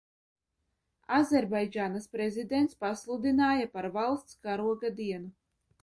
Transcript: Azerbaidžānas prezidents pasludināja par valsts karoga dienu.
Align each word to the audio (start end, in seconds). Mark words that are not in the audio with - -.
Azerbaidžānas 1.17 2.09
prezidents 2.15 2.81
pasludināja 2.87 3.71
par 3.79 3.93
valsts 4.01 4.43
karoga 4.49 4.97
dienu. 5.03 5.35